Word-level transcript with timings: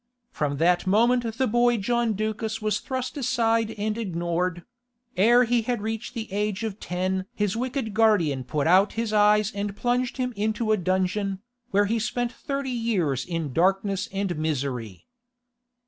From 0.31 0.57
that 0.57 0.87
moment 0.87 1.37
the 1.37 1.45
boy 1.45 1.77
John 1.77 2.13
Ducas 2.13 2.59
was 2.59 2.79
thrust 2.79 3.17
aside 3.17 3.69
and 3.77 3.99
ignored: 3.99 4.63
ere 5.15 5.43
he 5.43 5.61
had 5.61 5.83
reached 5.83 6.15
the 6.15 6.33
age 6.33 6.63
of 6.63 6.79
ten 6.79 7.25
his 7.35 7.55
wicked 7.55 7.93
guardian 7.93 8.43
put 8.43 8.65
out 8.65 8.93
his 8.93 9.13
eyes 9.13 9.51
and 9.53 9.75
plunged 9.75 10.17
him 10.17 10.33
into 10.35 10.71
a 10.71 10.75
dungeon, 10.77 11.43
where 11.69 11.85
he 11.85 11.99
spent 11.99 12.31
thirty 12.31 12.71
years 12.71 13.23
in 13.23 13.53
darkness 13.53 14.09
and 14.11 14.35
misery. 14.39 15.05